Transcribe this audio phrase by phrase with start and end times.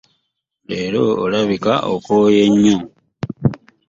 [0.67, 2.77] Leero olabika okooye nnyo.